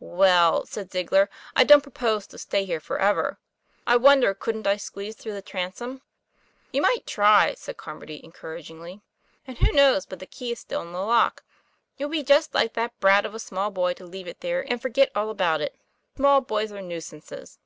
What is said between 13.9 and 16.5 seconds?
to leave it there, and forget all about it. Small